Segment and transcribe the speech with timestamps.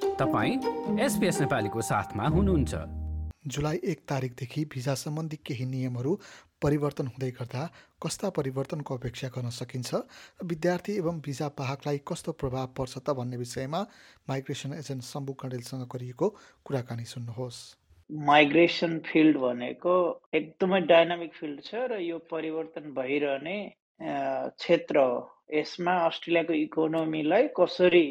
[0.00, 2.74] तपाईँ एसपिएस नेपालीको साथमा हुनुहुन्छ।
[3.52, 6.12] जुलाई एक तारिकदेखि भिजा सम्बन्धी केही नियमहरू
[6.62, 7.62] परिवर्तन हुँदै गर्दा
[8.02, 9.94] कस्ता परिवर्तनको अपेक्षा गर्न सकिन्छ?
[9.94, 13.80] र विद्यार्थी एवं भिजा पाहकलाई कस्तो प्रभाव पर्छ त भन्ने विषयमा
[14.28, 16.28] माइग्रेसन एजेन्ट शम्भु कण्डेलसँग गरिएको
[16.64, 17.60] कुराकानी सुन्नुहोस्।
[18.10, 19.94] माइग्रेसन फिल्ड भनेको
[20.34, 23.58] एकदमै डाइनामिक फिल्ड छ र यो परिवर्तन भइरहने
[24.00, 25.16] क्षेत्र हो।
[25.54, 28.06] यसमा अस्ट्रेलियाको इकोनोमीलाई कसरी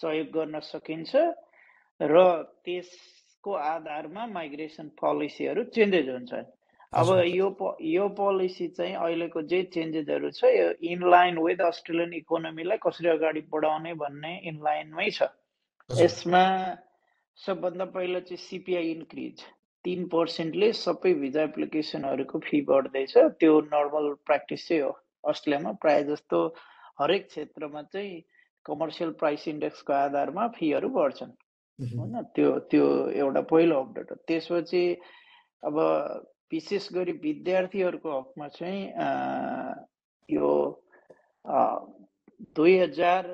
[0.00, 1.22] सहयोग गर्न सकिन्छ
[2.00, 2.26] र
[2.64, 6.52] त्यसको आधारमा माइग्रेसन पोलिसीहरू चेन्जेस हुन्छन्
[6.92, 7.48] अब यो
[7.82, 13.94] यो पोलिसी चाहिँ अहिलेको जे चेन्जेसहरू छ यो इनलाइन विथ अस्ट्रेलियन इकोनोमीलाई कसरी अगाडि बढाउने
[14.02, 15.28] भन्ने इनलाइनमै छ।
[15.90, 16.42] यसमा
[17.38, 19.42] सबभन्दा पहिला चाहिँ सिपिआई इन्क्रिज
[19.84, 24.92] तिन पर्सेन्टले सबै भिजा एप्लिकेसनहरूको फी बढ्दैछ। त्यो नर्मल प्र्याक्टिस चाहिँ हो।
[25.24, 26.38] अस्ट्रेलियामा प्रायः जस्तो
[27.00, 28.22] हरेक क्षेत्रमा चाहिँ
[28.66, 31.32] कमर्सियल प्राइस इन्डेक्सको आधारमा फीहरू बढ्छन्
[31.78, 34.84] होइन त्यो त्यो एउटा पहिलो अपडेट हो त्यसपछि
[35.62, 35.78] अब
[36.52, 38.82] विशेष गरी विद्यार्थीहरूको हकमा चाहिँ
[40.28, 40.50] यो
[42.54, 43.28] दुई हजार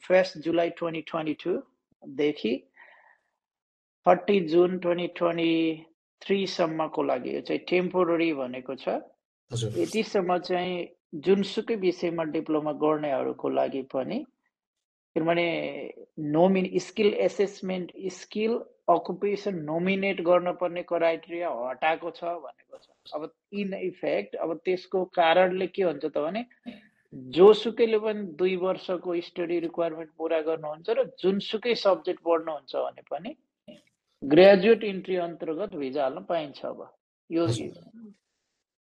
[0.00, 2.54] फर्स्ट जुलाई ट्वेन्टी ट्वेन्टी टूदेखि
[4.06, 5.52] थर्टी जुन ट्वेन्टी ट्वेन्टी
[6.22, 8.96] थ्रीसम्मको लागि यो चाहिँ टेम्पोररी भनेको छ
[9.76, 10.76] यतिसम्म चाहिँ
[11.12, 14.18] जुनसुकै विषयमा डिप्लोमा गर्नेहरूको लागि पनि
[15.16, 15.46] किनभने
[16.34, 18.52] नोमिन skill assessment skill
[18.88, 23.30] occupation nominate गर्नुपर्ने क्राइटेरिया हटाएको छ भनेको छ। अब
[23.62, 26.44] इन इफेक्ट अब त्यसको कारणले के हुन्छ त भने
[27.36, 33.30] जोसुकैले पनि दुई वर्षको स्टडी रिक्वायरमेन्ट पुरा गर्नुहुन्छ र जुनसुकै सब्जेक्ट पढ्नुहुन्छ भने पनि
[34.22, 36.80] ग्रेजुएट इन्ट्री अन्तर्गत भिजा हाल्न पाइन्छ अब।
[37.30, 37.46] यो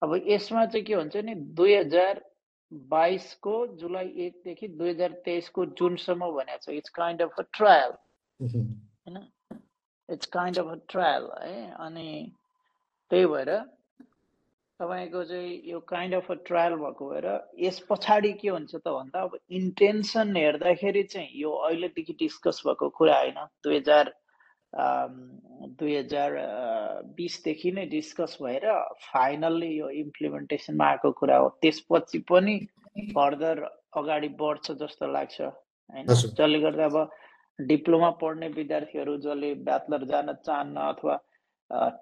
[0.03, 2.23] अब यसमा चाहिँ के हुन्छ नि दुई हजार
[2.71, 7.91] बाइसको जुलाई एकदेखि दुई हजार तेइसको जुनसम्म भनेको छ। It's kind of a trial
[8.39, 9.17] होइन?
[10.09, 11.71] It's kind of a trial है?
[11.79, 12.31] अनि
[13.11, 13.51] त्यही भएर
[14.79, 17.27] तपाईँको चाहिँ यो काइन्ड अफ अ ट्रायल भएको भएर
[17.59, 23.17] यस पछाडि के हुन्छ त भन्दा अब इन्टेन्सन हेर्दाखेरि चाहिँ यो अहिलेदेखि डिस्कस भएको कुरा
[23.19, 24.13] होइन। दुई हजार
[24.75, 26.31] दुई हजार
[27.17, 28.65] बिसदेखि नै डिस्कस भएर
[29.03, 32.57] फाइनल्ली यो इम्प्लिमेन्टेसनमा आएको कुरा हो। त्यसपछि पनि
[33.11, 33.63] फर्दर
[33.97, 36.05] अगाडि बढ्छ जस्तो लाग्छ होइन?
[36.05, 37.09] जसले गर्दा अब
[37.59, 41.15] डिप्लोमा पढ्ने विद्यार्थीहरू जसले ब्याचलर जान चाहन्न अथवा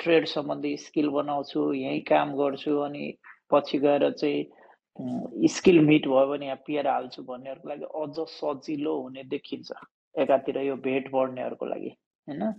[0.02, 3.06] ट्रेड सम्बन्धी स्किल बनाउँछु यहीँ काम गर्छु अनि
[3.52, 9.24] पछि गएर चाहिँ स्किल मिट भयो भने यहाँ पिएर हाल्छु भन्नेहरूको लागि अझ सजिलो हुने
[9.30, 9.72] देखिन्छ
[10.16, 11.92] एकातिर यो भेट बढ्नेहरूको लागि।
[12.28, 12.54] होइन?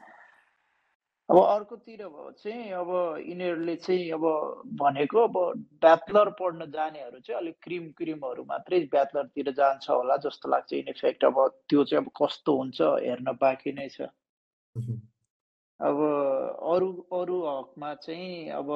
[1.28, 2.88] अब अर्कोतिर भयो चाहिँ अब
[3.28, 4.24] यिनीहरूले चाहिँ अब
[4.76, 5.36] भनेको अब
[5.80, 11.40] ब्याचलर पढ्न जानेहरू चाहिँ अलिक क्रिम क्रिमहरू मात्रै ब्याचलरतिर जान्छ होला जस्तो लाग्छ। इनफेक्ट अब
[11.68, 14.12] त्यो चाहिँ अब कस्तो हुन्छ हेर्न बाँकी नै छ।
[15.80, 15.96] अब
[16.74, 18.68] अरू अरू हकमा चाहिँ अब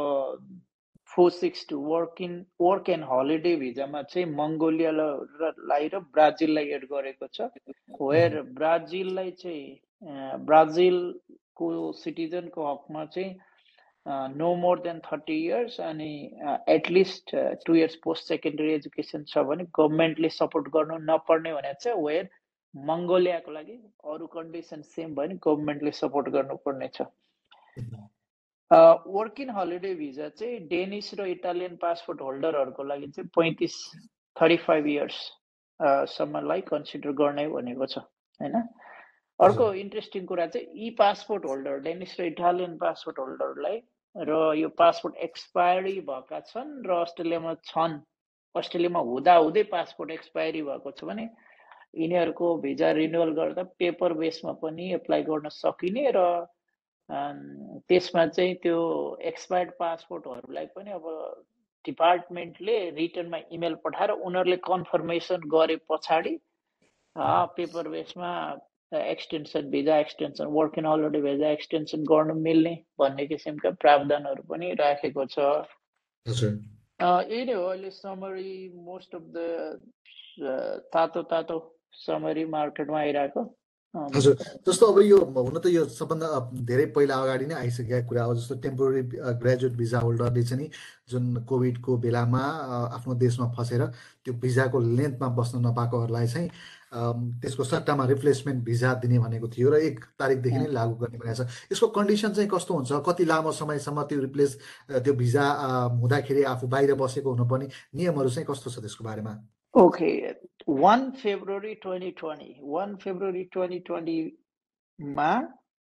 [1.14, 7.26] four six two work in work and holiday भिजामा चाहिँ मङ्गोलियालाई र ब्राजिललाई एड गरेको
[7.34, 7.48] छ।
[8.00, 11.68] वेयर ब्राजिललाई चाहिँ ब्राजिलको
[12.00, 13.36] सिटिजनको हकमा चाहिँ
[14.36, 16.10] no more than thirty years अनि
[16.74, 17.34] at least
[17.66, 22.28] two years post secondary education छ भने गभर्मेन्टले सपोर्ट गर्नु नपर्ने भनेको चाहिँ वेयर
[22.74, 23.76] मङ्गोलियाको लागि
[24.12, 26.88] अरू कन्डिसन सेम भयो भने गभर्मेन्टले सपोर्ट गर्नुपर्ने
[28.70, 33.76] छ वर्क इन हलिडे भिजा चाहिँ डेनिस र इटालियन पासपोर्ट होल्डरहरूको लागि चाहिँ पैँतिस
[34.36, 35.20] थर्टी फाइभ इयर्स
[36.10, 37.98] सम्मलाई कन्सिडर गर्ने भनेको छ
[38.40, 38.56] होइन
[39.40, 43.80] अर्को इन्ट्रेस्टिङ कुरा चाहिँ इ पासपोर्ट होल्डर डेनिस र इटालियन पासपोर्ट होल्डरलाई
[44.16, 47.98] र यो पासपोर्ट एक्सपायरी भएका छन् र अस्ट्रेलियामा छन्
[48.54, 51.28] अस्ट्रेलियामा हुँदा हुँदै पासपोर्ट एक्सपायरी भएको छ भने
[51.96, 56.24] यिनीहरूको भिजा रिन्युअल गर्दा पेपर बेसमा पनि एप्लाई गर्न सकिने र
[57.10, 58.78] त्यसमा चाहिँ त्यो
[59.30, 61.04] एक्सपायर्ड पासपोर्टहरूलाई पनि अब
[61.84, 66.34] डिपार्टमेन्टले रिटर्नमा इमेल पठाएर उनीहरूले कन्फर्मेसन गरे पछाडि
[67.56, 68.32] paper बेसमा
[68.92, 75.24] extension visa extension work in already visa extension गर्नु मिल्ने भन्ने किसिमका प्रावधानहरू पनि राखेको
[75.26, 75.38] छ।
[76.26, 78.52] यही नै हो अहिले समरी
[78.86, 79.36] मोस्ट अफ द
[80.92, 81.58] तातो तातो
[82.06, 83.42] समरी मार्केटमा आइरहेको।
[83.94, 84.34] हजुर।
[84.68, 86.28] जस्तो अब यो हुन त यो सबभन्दा
[86.68, 89.02] धेरै पहिला अगाडि नै आइसकेका कुरा हो जस्तो टेम्पोररी
[89.40, 90.68] ग्रेजुएट भिजा होल्डरले चाहिँ
[91.10, 92.42] जुन कोभिडको बेलामा
[92.96, 93.84] आफ्नो देशमा फसेर
[94.24, 96.48] त्यो भिजाको लेन्थमा बस्न नपाएकोहरूलाई चाहिँ
[97.40, 101.48] त्यसको सट्टामा रिप्लेसमेन्ट भिजा दिने भनेको थियो र एक तारिकदेखि नै लागू गर्ने भनेको छ।
[101.72, 102.92] यसको कन्डिसन चाहिँ कस्तो हुन्छ?
[103.08, 104.50] कति लामो समयसम्म त्यो रिप्लेस
[105.04, 105.44] त्यो भिजा
[106.00, 109.32] हुँदाखेरि आफू बाहिर बसेको हुनुपर्ने नियमहरू चाहिँ कस्तो छ त्यसको बारेमा?
[109.74, 110.47] Okay.
[110.68, 115.30] One February twenty twenty one February twenty ट्वेन्टीमा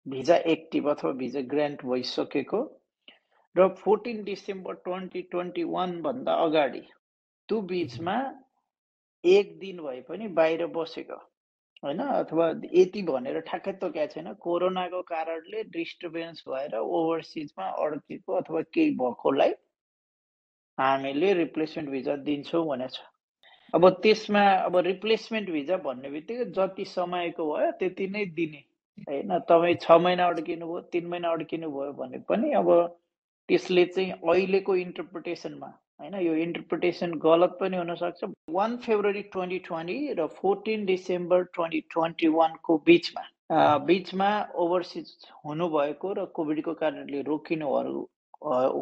[0.05, 2.61] visa active अथवा भिजा ग्रान्ट भइसकेको
[3.55, 6.81] र फोर्टिन डिसेम्बर ट्वेन्टी ट्वेन्टी वानभन्दा अगाडि
[7.49, 8.15] त्यो बिचमा
[9.23, 11.19] एक दिन भए पनि बाहिर बसेको
[11.83, 18.97] होइन अथवा यति भनेर ठ्याक्कै तोकेको छैन कोरोनाको कारणले डिस्टर्बेन्स भएर ओभरसिजमा अड्केको अथवा केही
[18.97, 19.53] भएकोलाई
[20.77, 23.10] हामीले रिप्लेसमेन्ट भिजा दिन्छौँ भनेको छ
[23.73, 28.61] अब त्यसमा अब रिप्लेसमेन्ट भिजा भन्ने बित्तिकै जति समयको भयो त्यति नै दिने।
[29.09, 32.69] होइन तपाईँ छ महिना अड्किनु भयो तिन महिना अड्किनु भयो भने पनि अब
[33.49, 35.69] त्यसले चाहिँ अहिलेको इन्टरप्रिटेसनमा
[36.01, 42.27] होइन यो इन्टरप्रिटेसन गलत पनि हुनसक्छ। वान फेब्रुअरी ट्वेन्टी ट्वेन्टी र फोर्टिन डिसेम्बर ट्वेन्टी ट्वेन्टी
[42.37, 43.23] वानको बिचमा
[43.87, 44.29] बिचमा
[44.63, 45.07] ओभरसिज
[45.45, 47.99] हुनुभएको र कोभिडको कारणले रोकिनुहरू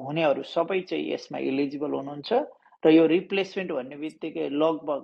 [0.06, 2.32] हुनेहरू सबै चाहिँ यसमा इलिजिबल हुनुहुन्छ।
[2.84, 5.04] र यो रिप्लेसमेन्ट भन्ने बित्तिकै लगभग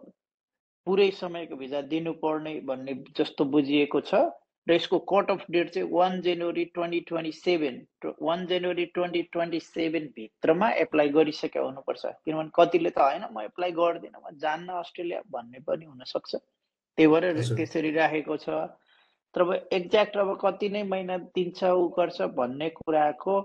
[0.88, 4.25] पुरै समयको भिजा दिनुपर्ने भन्ने जस्तो बुझिएको छ
[4.68, 7.75] र यसको कट अफ डेट चाहिँ वान जनवरी ट्वेन्टी ट्वेन्टी सेभेन
[8.22, 14.22] वान जनवरी ट्वेन्टी ट्वेन्टी सेभेनभित्रमा एप्लाई गरिसकेका हुनुपर्छ। किनभने कतिले त होइन म एप्लाई गर्दिनँ
[14.22, 17.24] म जान्न अस्ट्रेलिया भन्ने पनि हुनसक्छ। त्यही भएर
[17.56, 18.50] त्यसरी राखेको छ।
[19.36, 23.36] तर अब एक्ज्याक्ट अब कति नै महिना दिन्छ ऊ गर्छ भन्ने कुराको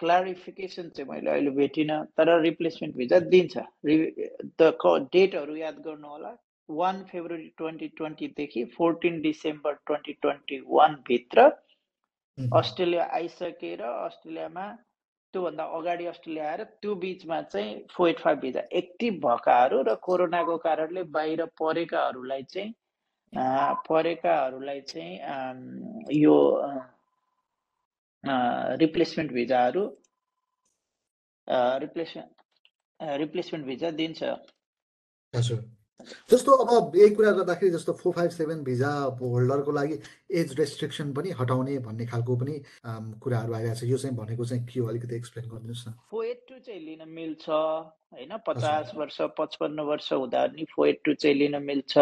[0.00, 3.56] क्लारिफिकेसन चाहिँ मैले अहिले भेटिनँ तर रिप्लेसमेन्ट भिजा दिन्छ।
[3.86, 3.96] रि
[4.60, 6.34] डेटहरू याद गर्नु होला
[6.68, 11.50] one February twenty ट्वेन्टीदेखि fourteen December twenty twenty वानभित्र
[12.38, 14.66] अस्ट्रेलिया आइसकेर अस्ट्रेलियामा
[15.34, 20.56] त्योभन्दा अगाडि अस्ट्रेलिया आएर त्यो बिचमा चाहिँ four eight five visa active भएकाहरू र कोरोनाको
[20.58, 22.72] कारणले बाहिर परेकाहरूलाई चाहिँ
[23.88, 25.12] परेकाहरूलाई चाहिँ
[26.16, 26.36] यो
[28.24, 29.84] रिप्लेसमेन्ट भिजाहरू
[31.82, 32.30] रिप्लेसमेन्ट
[33.20, 34.22] रिप्लेसमेन्ट भिजा दिन्छ
[36.30, 39.98] जस्तो अब यही कुरा गर्दाखेरि जस्तो फोर फाइभ सेभेन भिजा होल्डरको लागि
[40.40, 42.54] एज रेस्ट्रिक्सन पनि हटाउने भन्ने खालको पनि
[43.22, 44.86] कुराहरू आइरहेको छ यो चाहिँ भनेको चाहिँ के हो?
[44.88, 48.36] अलिकति एक्सप्लेन गरिदिनुहोस् न। फोर एट टू चाहिँ लिन मिल्छ होइन?
[48.46, 51.98] पचास वर्ष पचपन्न वर्ष हुँदा नि फोर एट टू चाहिँ लिन मिल्छ।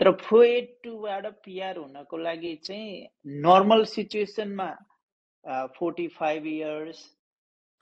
[0.00, 3.06] तर फोर एट टूबाट पिआर हुनको लागि चाहिँ
[3.44, 4.70] नर्मल सिचुएसनमा
[5.44, 7.04] फोर्टी फाइभ इयर्स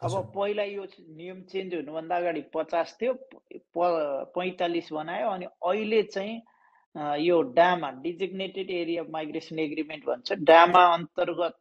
[0.01, 3.13] अब पहिला यो नियम चेन्ज हुनुभन्दा अगाडि पचास थियो
[3.77, 6.41] पैँतालिस बनायो अनि अहिले चाहिँ
[7.21, 11.59] यो DAMA designated area migration agreement भन्छ डामा अन्तर्गत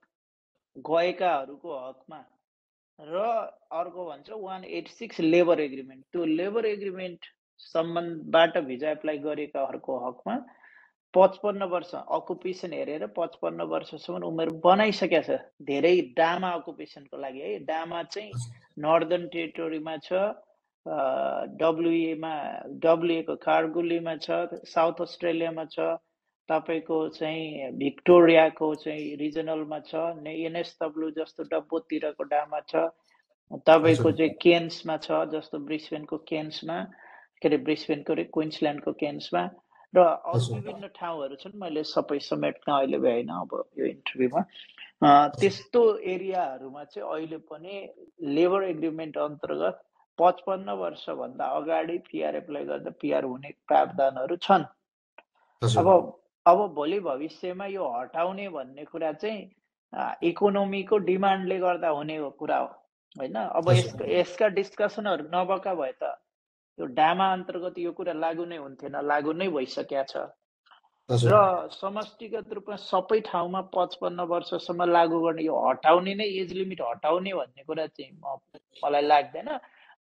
[0.85, 2.23] गएकाहरूको हकमा
[2.99, 3.25] र
[3.71, 7.25] अर्को भन्छ one eight six labour agreement त्यो लेबर एग्रिमेन्ट
[7.59, 10.35] सम्बन्धबाट भिजा एप्लाई गरेकाहरूको हकमा
[11.13, 15.39] पचपन्न वर्ष अकुपेसन हेरेर पचपन्न वर्षसम्म उमेर बनाइसकेको छ।
[15.69, 18.31] धेरै डामा अकुपेसनको लागि है। डामा चाहिँ
[18.85, 20.11] नर्दर्न टेरिटोरीमा छ
[21.59, 22.33] डब्लुएमा
[22.83, 25.87] डब्लुएको कार्गुलीमा छ साउथ अस्ट्रेलियामा छ
[26.49, 29.93] तपाईँको चाहिँ भिक्टोरियाको चाहिँ रिजनलमा छ
[30.27, 32.89] एनएसडब्लु जस्तो डब्बोतिरको डामा छ।
[33.67, 36.77] तपाईँको चाहिँ केन्समा छ जस्तो ब्रिस्बेनको केन्समा
[37.41, 39.43] के अरे ब्रिस्बेनको रे क्विन्सल्यान्डको केन्समा
[39.93, 44.41] र अरू विभिन्न ठाउँहरू छन् मैले सबै समेट्न अहिले भ्याइन अब यो इन्टरभ्यूमा
[45.39, 45.81] त्यस्तो
[46.13, 47.73] एरियाहरूमा चाहिँ अहिले पनि
[48.37, 49.81] लेबर एग्रिमेन्ट अन्तर्गत
[50.19, 54.63] पचपन्न वर्षभन्दा अगाडि पिआर एप्लाई गर्दा पिआर हुने प्रावधानहरू छन्।
[55.61, 55.87] अब
[56.45, 59.41] अब भोलि भविष्यमा यो हटाउने भन्ने कुरा चाहिँ
[60.29, 62.67] इकोनोमीको डिमान्डले गर्दा हुने कुरा हो
[63.15, 63.35] होइन?
[63.35, 63.69] अब
[64.09, 66.15] यसका डिस्कसनहरू नभएका भए त
[66.79, 70.27] यो डामा अन्तर्गत यो कुरा लागु नै हुन्थेन लागु नै भइसकेका छ।
[71.09, 71.33] र
[71.73, 77.63] समष्टिगत रूपमा सबै ठाउँमा पचपन्न वर्षसम्म लागु गर्ने यो हटाउने नै एज लिमिट हटाउने भन्ने
[77.69, 78.37] कुरा चाहिँ म
[78.83, 79.49] मलाई लाग्दैन।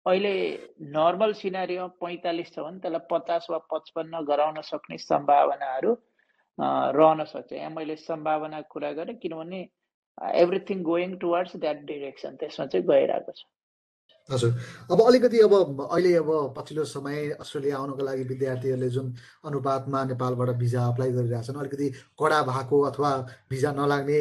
[0.08, 0.34] अहिले
[0.96, 5.92] नर्मल सिनारीमा पैँतालिस छ भने त्यसलाई पचास वा पचपन्न गराउन सक्ने सम्भावनाहरू
[6.98, 9.60] रहन सक्छ। यहाँ मैले सम्भावना कुरा गरेँ किनभने
[10.42, 13.44] everything going towards that direction त्यसमा चाहिँ गइरहेको छ।
[14.30, 14.50] हजुर।
[14.90, 15.52] अब अलिकति अब
[15.84, 19.12] अहिले अब पछिल्लो समय अस्ट्रेलिया आउनको लागि विद्यार्थीहरूले जुन
[19.44, 23.10] अनुपातमा नेपालबाट भिजा अप्लाई गरिरहेछन् अलिकति कडा भएको अथवा
[23.50, 24.18] भिजा नलाग्ने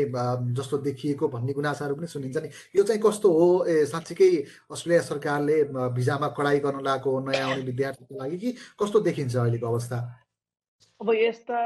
[0.59, 3.47] जस्तो देखिएको भन्ने गुनासाहरू पनि सुनिन्छ नि यो चाहिँ कस्तो हो?
[3.65, 4.29] ए साँच्चीकै
[4.71, 5.63] अस्ट्रेलिया सरकारले
[5.95, 9.97] भिजामा कडाइ गर्न लागेको नयाँ आउने विद्यार्थीको लागि कि कस्तो देखिन्छ अहिलेको अवस्था?
[11.01, 11.59] अब यस्ता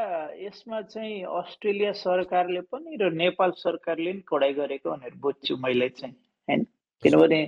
[0.46, 6.65] यसमा चाहिँ अस्ट्रेलिया सरकारले पनि र नेपाल सरकारले पनि कडाइ गरेको भनेर बुझ्छु मैले चाहिँ
[7.03, 7.41] किनभने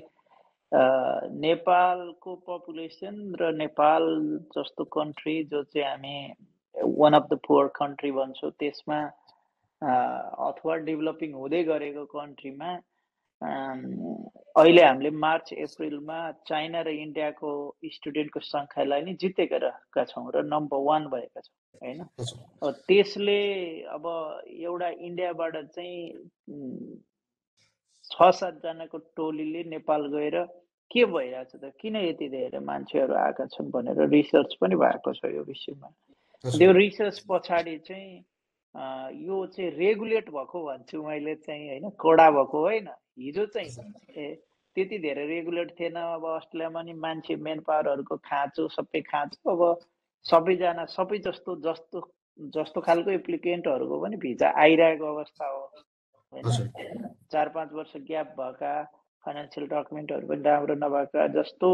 [0.71, 4.03] नेपालको पपुलेसन र नेपाल
[4.57, 6.17] जस्तो कन्ट्री जो चाहिँ हामी
[6.97, 8.99] one of the poor country भन्छौँ त्यसमा
[9.81, 12.69] अथवा डेभलपिङ हुँदै गरेको कन्ट्रीमा
[13.41, 17.51] अहिले हामीले मार्च एप्रिलमा चाइना र इन्डियाको
[17.93, 22.03] स्टुडेन्टको सङ्ख्यालाई नै जितेका छौँ र नम्बर वान भएका छौँ होइन?
[22.87, 23.39] त्यसले
[23.89, 24.05] अब
[24.47, 26.01] एउटा इन्डियाबाट चाहिँ
[28.19, 30.35] छ सातजनाको टोलीले नेपाल गएर
[30.91, 31.71] के भइरहेछ त?
[31.79, 35.87] किन यति धेरै मान्छेहरू आएका छन् भनेर रिसर्च पनि भएको छ यो विषयमा।
[36.45, 38.25] त्यो रिसर्च पछाडि चाहिँ
[39.27, 41.89] यो चाहिँ रेगुलेट भएको भन्छु मैले चाहिँ होइन?
[41.95, 42.87] कडा भएको होइन?
[43.19, 43.69] हिजो चाहिँ
[44.17, 44.35] ए
[44.75, 49.61] त्यति धेरै रेगुलेट थिएन। अब अस्ट्रेलियामा नि मान्छे मेन पावरहरूको खाँचो सबै खाँचो। अब
[50.25, 51.97] सबैजना सबै जस्तो जस्तो
[52.55, 55.63] जस्तो खालको एप्लिकेन्टहरूको पनि भिजा आइरहेको अवस्था हो
[56.33, 57.15] होइन?
[57.31, 58.73] चार पाँच वर्ष ग्याप भएका
[59.23, 61.69] फाइनेन्सियल डकुमेन्टहरू पनि राम्रो नभएका जस्तो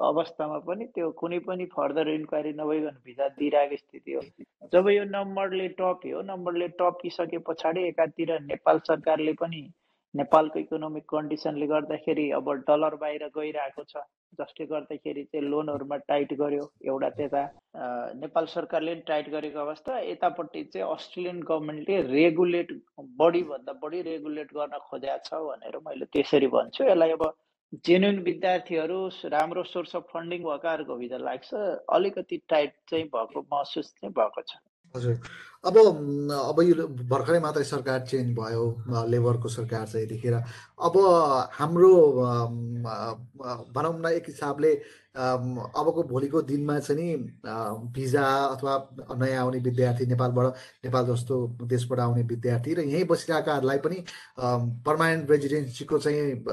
[0.00, 4.20] अवस्थामा पनि त्यो कुनै पनि फर्दर इन्क्वायरी नभइकन भिजा दिइरहेको स्थिति हो।
[4.72, 9.62] जब यो नम्बरले टप्यो नम्बरले टपिसके पछाडि एकातिर नेपाल सरकारले पनि
[10.18, 14.02] नेपालको इकोनोमिक कन्डिसनले गर्दाखेरि अब डलर बाहिर गइरहेको छ
[14.40, 17.42] जसले गर्दाखेरि चाहिँ लोनहरूमा टाइट गर्यो एउटा त्यता
[18.22, 22.72] नेपाल सरकारले पनि टाइट गरेको अवस्था। यतापट्टि चाहिँ अस्ट्रेलियन गभर्मेन्टले रेगुलेट
[23.22, 27.24] बढीभन्दा बढी रेगुलेट गर्न खोजेको छ भनेर मैले त्यसरी भन्छु। यसलाई अब
[27.86, 28.98] जेन्युन विद्यार्थीहरू
[29.32, 31.50] राम्रो सोर्स अफ फन्डिङ भएकाहरूको भित्र लाग्छ।
[31.96, 34.56] अलिकति टाइट चाहिँ भएको महसुस चाहिँ भएको छ।
[34.96, 35.18] हजुर।
[35.66, 38.64] अब अब यो भर्खरै मात्रै सरकार चेन्ज भयो
[39.10, 40.34] लेबरको सरकार चाहिँ यतिखेर।
[40.78, 40.94] अब
[41.52, 41.92] हाम्रो
[43.74, 44.72] भनौँ न एक हिसाबले
[45.16, 47.16] अबको भोलिको दिनमा चाहिँ नि
[47.94, 48.74] भिजा अथवा
[49.18, 50.46] नयाँ आउने विद्यार्थी नेपालबाट
[50.84, 51.36] नेपाल जस्तो
[51.66, 54.04] देशबाट आउने विद्यार्थी र यहीँ बसिरहेकाहरूलाई पनि
[54.86, 56.44] पर्मानेन्ट रेजिडेन्सीको चाहिँ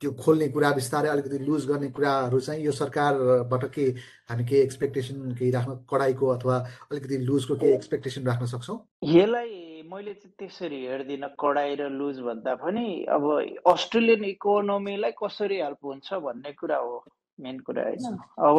[0.00, 3.84] त्यो खोल्ने कुरा बिस्तारै अलिकति लुज गर्ने कुराहरू चाहिँ यो सरकारबाट के
[4.30, 6.56] हामी केही एक्सपेक्टेसन केही राख्न कडाइको अथवा
[6.90, 8.78] अलिकति लुजको केही एक्सपेक्टेसन राख्न सक्छौँ?
[9.04, 13.24] यसलाई मैले चाहिँ त्यसरी हेर्दिनँ कडाइ र लुज भन्दा पनि अब
[13.68, 17.04] अस्ट्रेलियन इकोनोमीलाई कसरी हेल्प हुन्छ भन्ने कुरा हो
[17.38, 18.16] मेन कुरा होइन?
[18.48, 18.56] अब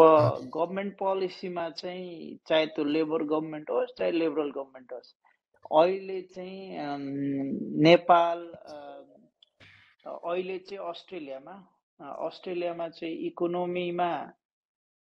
[0.53, 5.13] गभर्मेन्ट पोलिसीमा चाहिँ चाहे त्यो लेबर गभर्मेन्ट होस् चाहे लिबरल गभर्मेन्ट होस्
[5.71, 6.61] अहिले चाहिँ
[7.81, 8.39] नेपाल
[10.05, 11.55] अहिले चाहिँ अस्ट्रेलियामा
[12.27, 14.11] अस्ट्रेलियामा चाहिँ इकोनोमीमा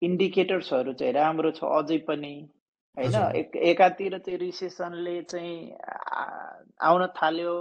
[0.02, 2.34] इन्डिकेटर्सहरू चाहिँ राम्रो छ अझै पनि
[2.96, 3.14] होइन?
[3.37, 5.76] एक एकातिर चाहिँ रिसेसनले चाहिँ
[6.88, 7.54] आउन थाल्यो।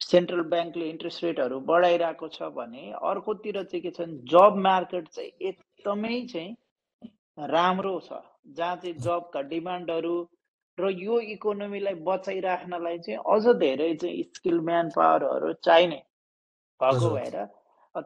[0.00, 6.20] सेन्ट्रल ब्याङ्कले इन्ट्रेस्ट रेटहरू बढाइरहेको छ भने अर्कोतिर चाहिँ के छ जब मार्केट चाहिँ एकदमै
[6.32, 8.20] चाहिँ राम्रो छ
[8.56, 10.14] जहाँ चाहिँ जबका डिमान्डहरू
[10.78, 16.02] र यो इकोनोमीलाई बचाइराख्नलाई चाहिँ अझ धेरै चाहिँ स्किल म्यान पावरहरू चाहिने
[16.80, 17.36] भएको भएर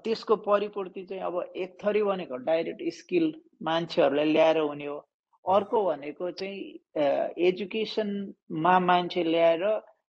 [0.05, 3.27] त्यसको परिपूर्ति चाहिँ अब एक थरी भनेको डाइरेक्ट स्किल
[3.63, 4.97] मान्छेहरूलाई ल्याएर हुने हो।
[5.45, 6.59] अर्को भनेको चाहिँ
[7.49, 9.65] एजुकेसनमा मान्छे ल्याएर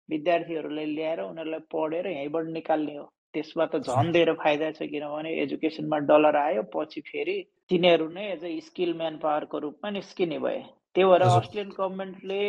[0.08, 5.98] विद्यार्थीहरूलाई ल्याएर उनीहरूलाई पढेर यहीँबाट निकाल्ने हो। त्यसमा त झन् धेरै फाइदा छ किनभने एजुकेसनमा
[6.08, 7.36] डलर आयो पछि फेरि
[7.68, 10.62] तिनीहरू नै एज अ स्किल म्यान पावरको रूपमा निस्किने भए।
[10.96, 12.42] त्यही भएर अस्ट्रेलियन गभर्मेन्टले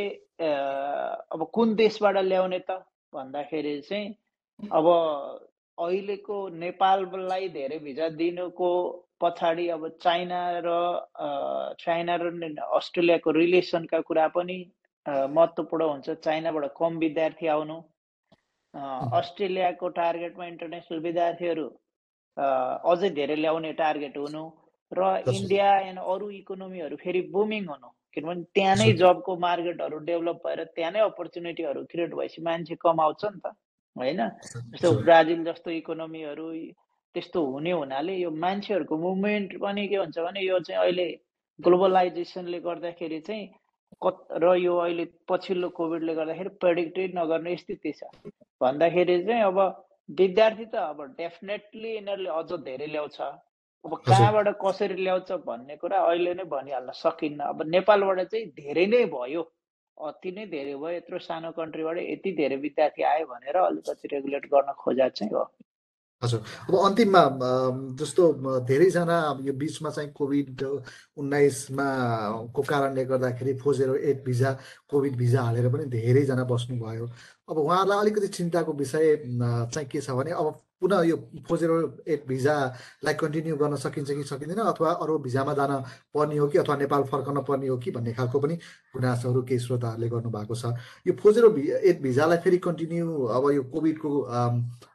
[1.36, 2.80] अब कुन देशबाट ल्याउने त?
[3.14, 4.08] भन्दाखेरि चाहिँ
[4.72, 4.86] अब
[5.78, 8.70] अहिलेको नेपाललाई धेरै भिजा दिनुको
[9.22, 10.70] पछाडि अब चाइना र
[11.84, 12.26] चाइना र
[12.80, 14.58] अस्ट्रेलियाको रिलेसनका कुरा पनि
[15.06, 17.78] महत्त्वपूर्ण हुन्छ। चाइनाबाट कम विद्यार्थी आउनु
[19.20, 21.68] अस्ट्रेलियाको टार्गेटमा इन्टरनेसनल विद्यार्थीहरू
[22.92, 24.44] अझै धेरै ल्याउने टार्गेट हुनु
[24.92, 25.02] र
[25.36, 30.92] इन्डिया एन्ड अरू इकोनोमीहरू फेरि बुमिङ हुनु। किनभने त्यहाँ नै जबको मार्केटहरू डेभलप भएर त्यहाँ
[30.92, 33.56] नै अपर्च्युनिटीहरू क्रिएट भएपछि मान्छे कमाउँछ नि त
[33.96, 34.22] होइन
[34.74, 36.50] जस्तो ब्राजिल जस्तो इकोनोमीहरू
[37.16, 41.08] त्यस्तो हुने हुनाले यो मान्छेहरूको मुभमेन्ट पनि के हुन्छ भने यो चाहिँ अहिले
[41.60, 43.48] ग्लोबलाइजेसनले गर्दाखेरि चाहिँ
[44.02, 48.10] कत र यो अहिले पछिल्लो कोभिडले गर्दाखेरि प्रेडिक्टै नगर्ने स्थिति छ।
[48.62, 49.60] भन्दाखेरि चाहिँ अब
[50.10, 53.18] विद्यार्थी त अब डेफिनेटली यिनीहरूले अझ धेरै ल्याउँछ।
[53.86, 59.06] अब कहाँबाट कसरी ल्याउँछ भन्ने कुरा अहिले नै भनिहाल्न सकिन्न। अब नेपालबाट चाहिँ धेरै नै
[59.14, 59.44] भयो।
[59.98, 64.74] अति नै धेरै भयो। यत्रो सानो कन्ट्रीबाट यति धेरै विद्यार्थी आयो भनेर अलिकति रेगुलेट गर्न
[64.82, 65.44] खोजा चाहिँ हो।
[66.22, 67.24] हजुर। अब अन्तिममा
[68.02, 68.24] जस्तो
[68.66, 70.62] धेरैजना अब यो बिचमा चाहिँ कोभिड
[71.22, 71.88] उन्नाइसमा
[72.50, 74.52] को कारणले गर्दाखेरि four zero eight visa
[74.90, 77.06] Covid visa हालेर पनि धेरैजना बस्नुभयो।
[77.50, 79.16] अब उहाँहरूलाई अलिकति चिन्ताको विषय
[79.74, 81.16] चाहिँ के छ भने अब पुनः यो
[81.48, 81.76] फोर जिरो
[82.08, 85.74] एट भिजालाई कन्टिन्यू गर्न सकिन्छ कि सकिँदैन अथवा अरू भिजामा जान
[86.14, 88.56] पर्ने हो कि अथवा नेपाल फर्कन पर्ने हो कि भन्ने खालको पनि
[88.94, 90.74] गुनासोहरू केही श्रोताहरूले गर्नुभएको छ।
[91.08, 91.50] यो फोर जिरो
[91.82, 94.12] एट भिजालाई फेरि कन्टिन्यू अब यो कोभिडको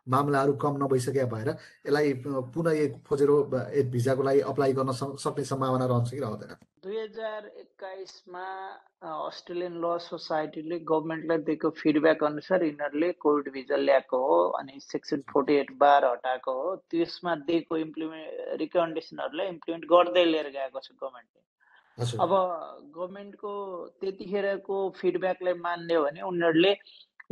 [0.08, 5.44] मामलाहरू कम नभइसके भएर यसलाई पुनः यो फोर जिरो एट भिजाको लागि अप्लाई गर्न सक्ने
[5.44, 8.46] सम्भावना रहन्छ कि रहँदैन दुई हजार एक्काइसमा
[9.02, 15.54] अस्ट्रेलियन ल सोसाइटीले गभर्मेन्टलाई दिएको फिडब्याक अनुसार यिनीहरूले कोभिड भिजा ल्याएको हो अनि सेक्सन फोर्टी
[15.54, 21.40] एट बार हटाएको हो। त्यसमा दिएको इम्प्लिमेन्ट रिकमेन्डेसनहरूलाई इम्प्लिमेन्ट गर्दै लिएर गएको छ गभर्मेन्टले
[22.24, 22.30] अब
[22.96, 23.52] गभर्मेन्टको
[24.00, 26.72] त्यतिखेरको फिडब्याकलाई मान्ने हो भने उनीहरूले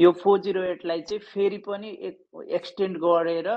[0.01, 3.49] यो फोर जिरो एटलाई चाहिँ फेरि पनि एक एक्सटेन्ड गरेर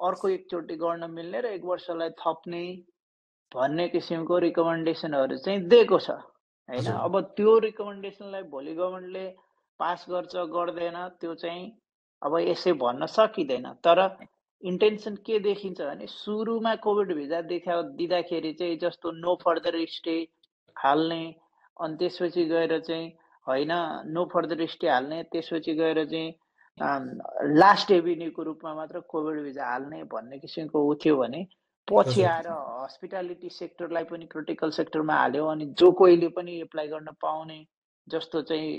[0.00, 2.62] अर्को एकचोटि गर्न मिल्ने र एक वर्षलाई थप्ने
[3.52, 6.10] भन्ने किसिमको रिकमेन्डेसनहरू चाहिँ दिएको छ।
[6.68, 6.86] होइन?
[6.86, 9.26] अब त्यो रिकमेन्डेसनलाई भोलि गभर्मेन्टले
[9.80, 11.64] पास गर्छ गर्दैन त्यो चाहिँ
[12.22, 13.98] अब यसै भन्न सकिँदैन। तर
[14.62, 20.16] इन्टेन्सन के देखिन्छ भने सुरुमा कोभिड भिजा देखा दिँदाखेरि चाहिँ जस्तो नो फर्दर स्टे
[20.76, 21.22] हाल्ने
[21.76, 23.06] अनि त्यसपछि गएर चाहिँ
[23.48, 23.72] होइन
[24.14, 26.34] नो फर्दर स्टे हाल्ने त्यसपछि गएर चाहिँ
[27.58, 31.46] लास्ट एभिन्यूको रूपमा मात्र कोभिड भिजा हाल्ने भन्ने किसिमको थियो भने
[31.88, 37.64] पछि आएर हस्पिटालिटी सेक्टरलाई पनि क्रिटिकल सेक्टरमा हाल्यो अनि जो कोहीले पनि एप्लाई गर्न पाउने
[38.06, 38.70] जस्तो चाहिँ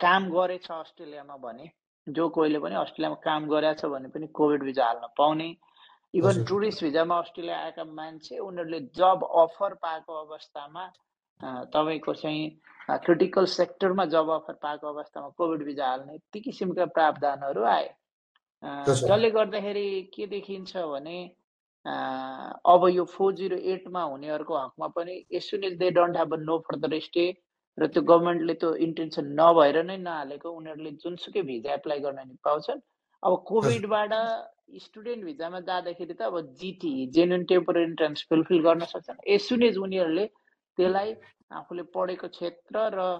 [0.00, 1.70] काम गरेछ अस्ट्रेलियामा भने
[2.06, 5.48] जो कोहीले पनि अस्ट्रेलियामा काम गरेछ भने पनि कोभिड भिजा हाल्न पाउने।
[6.14, 10.86] इभन टुरिस्ट भिजामा अस्ट्रेलिया आएका मान्छे उनीहरूले जब अफर पाएको अवस्थामा
[11.42, 12.48] तपाईँको चाहिँ
[13.04, 17.88] क्रिटिकल सेक्टरमा जब अफर पाएको अवस्थामा कोभिड भिजा हाल्ने ती किसिमका प्रावधानहरू आए।
[18.86, 21.18] जसले गर्दाखेरि के देखिन्छ भने
[22.66, 26.36] अब यो फोर जिरो एटमा हुनेहरूको हकमा पनि as soon as they don't have a
[26.40, 27.24] no further stay
[27.78, 32.80] र त्यो गभर्मेन्टले त्यो इन्टेन्सन नभएर नै नहालेको उनीहरूले जुनसुकै भिजा एप्लाई गर्न नि पाउँछन्
[33.22, 34.12] अब कोभिडबाट
[34.82, 39.76] स्टुडेन्ट भिजामा जाँदाखेरि त अब GT genuine temporary entrant fulfil गर्न सक्छन्। एज सुन एज
[39.78, 40.28] उनीहरूले
[40.80, 41.14] त्यसलाई
[41.60, 43.10] आफूले पढेको क्षेत्र र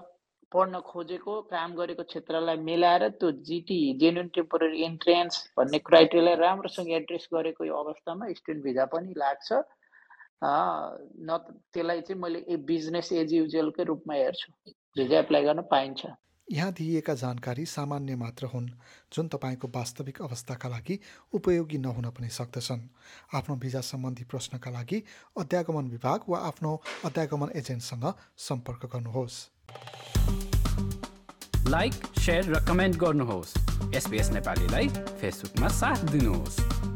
[0.51, 7.27] पढ्न खोजेको काम गरेको क्षेत्रलाई मिलाएर त्यो जिटी जेन्युन टेम्पोररी इन्ट्रेन्स भन्ने क्राइटेरियालाई राम्रोसँग एड्रेस
[7.33, 9.61] गरेको यो अवस्थामा स्टुडेन्ट भिजा पनि लाग्छ।
[11.27, 11.37] न
[11.73, 14.51] त्यसलाई चाहिँ मैले ए बिजनेस एज युजुअलकै रूपमा हेर्छु।
[14.97, 16.01] भिजा एप्लाई गर्न पाइन्छ।
[16.51, 18.67] यहाँ दिइएका जानकारी सामान्य मात्र हुन्
[19.13, 20.99] जुन तपाईँको वास्तविक अवस्थाका लागि
[21.33, 22.81] उपयोगी नहुन पनि सक्दछन्।
[23.35, 25.03] आफ्नो भिजा सम्बन्धी प्रश्नका लागि
[25.39, 29.37] अध्यागमन विभाग वा आफ्नो अध्यागमन एजेन्टसँग सम्पर्क गर्नुहोस्।
[31.69, 31.93] लाइक
[32.49, 33.57] र कमेन्ट गर्नुहोस्।
[34.31, 34.87] नेपालीलाई
[35.21, 36.90] फेसबुकमा साथ दिनुहोस्।